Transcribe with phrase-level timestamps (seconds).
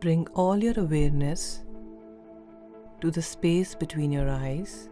[0.00, 1.60] Bring all your awareness
[3.02, 4.88] to the space between your eyes.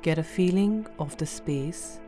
[0.00, 2.00] Get a feeling of the space.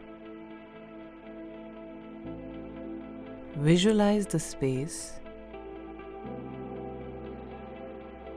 [3.56, 5.20] Visualize the space.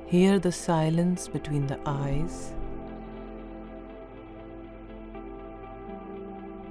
[0.07, 2.53] Hear the silence between the eyes.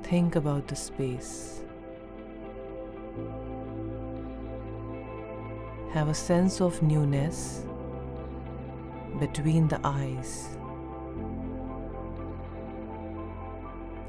[0.02, 1.63] Think about the space.
[5.94, 7.64] Have a sense of newness
[9.20, 10.48] between the eyes.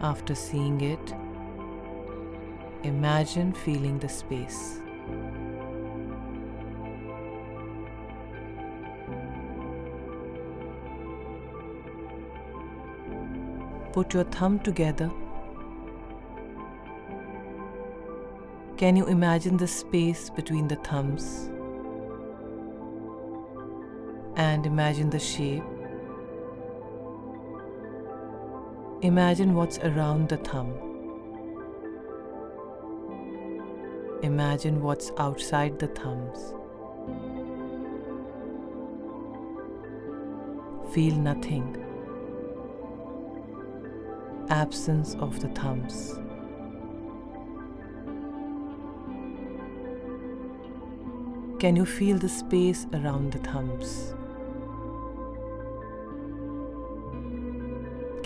[0.02, 1.14] After seeing it,
[2.82, 4.82] imagine feeling the space.
[13.94, 15.12] Put your thumb together.
[18.76, 21.52] Can you imagine the space between the thumbs?
[24.36, 25.64] And imagine the shape.
[29.02, 30.74] Imagine what's around the thumb.
[34.24, 36.54] Imagine what's outside the thumbs.
[40.94, 41.78] Feel nothing.
[44.50, 46.16] Absence of the thumbs.
[51.60, 54.14] Can you feel the space around the thumbs?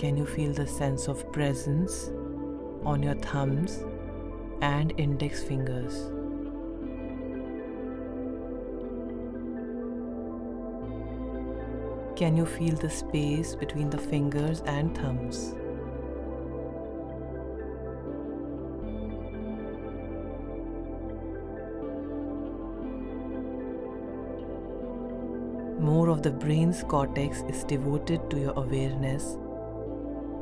[0.00, 2.08] Can you feel the sense of presence
[2.86, 3.84] on your thumbs
[4.62, 5.94] and index fingers?
[12.16, 15.54] Can you feel the space between the fingers and thumbs?
[25.78, 29.36] More of the brain's cortex is devoted to your awareness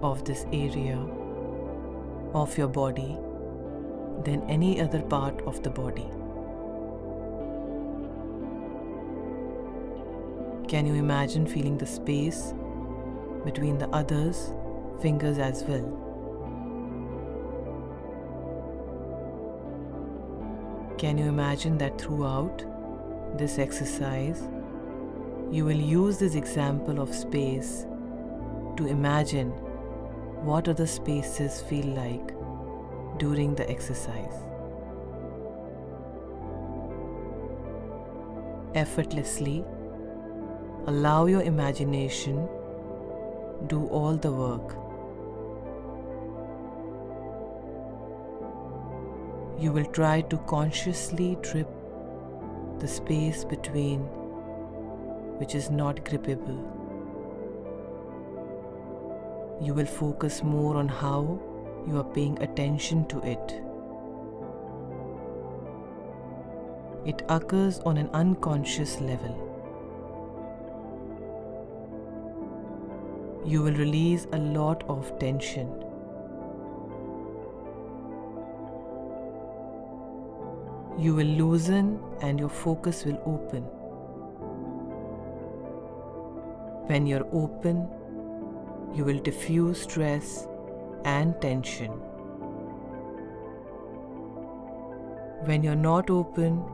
[0.03, 0.98] of this area
[2.34, 3.16] of your body
[4.25, 6.06] than any other part of the body.
[10.69, 12.53] Can you imagine feeling the space
[13.44, 14.53] between the others'
[15.00, 16.04] fingers as well?
[20.98, 22.65] Can you imagine that throughout
[23.38, 24.48] this exercise,
[25.50, 27.86] you will use this example of space
[28.76, 29.53] to imagine
[30.43, 32.34] what other spaces feel like
[33.19, 34.34] during the exercise.
[38.75, 39.65] Effortlessly
[40.87, 42.48] allow your imagination
[43.66, 44.77] do all the work.
[49.60, 51.69] You will try to consciously trip
[52.78, 54.00] the space between
[55.41, 56.78] which is not grippable.
[59.61, 61.41] You will focus more on how
[61.87, 63.63] you are paying attention to it.
[67.05, 69.35] It occurs on an unconscious level.
[73.45, 75.69] You will release a lot of tension.
[80.99, 83.63] You will loosen and your focus will open.
[86.89, 87.89] When you're open,
[88.94, 90.47] you will diffuse stress
[91.04, 91.91] and tension.
[95.44, 96.65] When you're not open,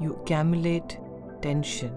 [0.00, 0.98] you accumulate
[1.42, 1.92] tension.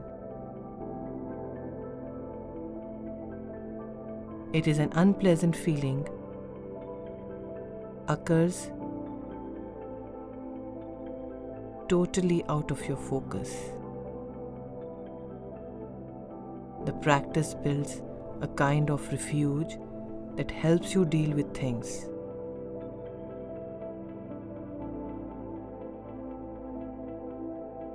[4.54, 6.08] It is an unpleasant feeling,
[8.08, 8.72] occurs
[11.90, 13.54] totally out of your focus.
[16.86, 18.02] The practice builds
[18.42, 19.78] a kind of refuge
[20.36, 22.06] that helps you deal with things.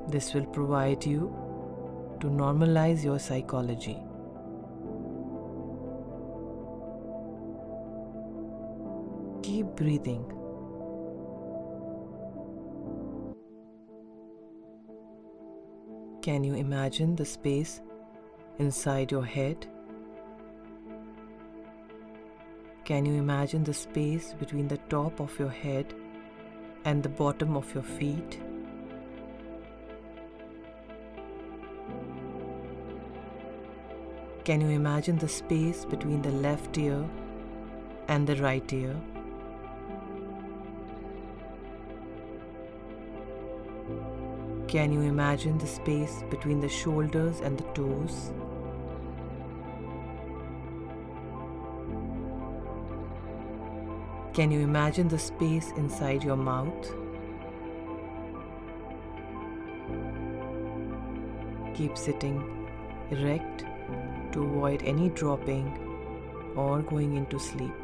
[0.08, 1.34] This will provide you
[2.20, 3.98] to normalize your psychology.
[9.42, 10.24] Keep breathing.
[16.22, 17.80] Can you imagine the space
[18.58, 19.66] inside your head?
[22.84, 25.94] Can you imagine the space between the top of your head
[26.84, 28.40] and the bottom of your feet?
[34.44, 37.08] Can you imagine the space between the left ear
[38.08, 38.96] and the right ear?
[44.66, 48.32] Can you imagine the space between the shoulders and the toes?
[54.34, 56.90] Can you imagine the space inside your mouth?
[61.74, 62.66] Keep sitting
[63.10, 63.66] erect
[64.32, 65.66] to avoid any dropping
[66.56, 67.74] or going into sleep.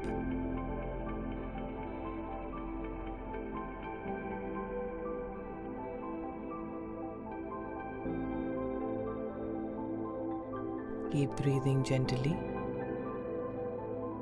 [11.13, 12.35] Keep breathing gently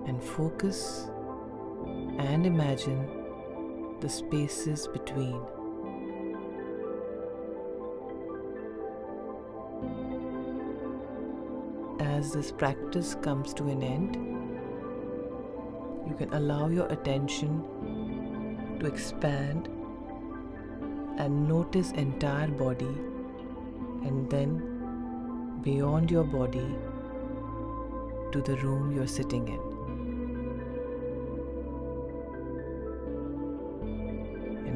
[0.09, 1.09] and focus
[2.19, 3.07] and imagine
[4.01, 5.41] the spaces between.
[12.01, 14.17] As this practice comes to an end,
[16.09, 17.65] you can allow your attention
[18.81, 19.69] to expand
[21.19, 22.95] and notice entire body
[24.05, 26.77] and then beyond your body
[28.33, 29.76] to the room you're sitting in.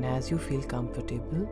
[0.00, 1.47] And as you feel comfortable,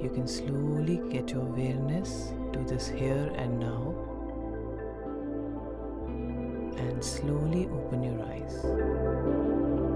[0.00, 3.94] you can slowly get your awareness to this here and now
[6.78, 9.95] and slowly open your eyes.